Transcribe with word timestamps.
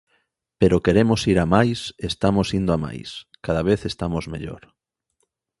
Pero 0.59 0.83
queremos 0.85 1.21
ir 1.31 1.37
a 1.45 1.47
máis 1.55 1.79
e 1.89 2.03
estamos 2.11 2.47
indo 2.59 2.71
a 2.73 2.79
máis, 2.85 3.09
cada 3.45 3.61
vez 3.69 3.79
estamos 3.91 4.23
mellor. 4.33 4.61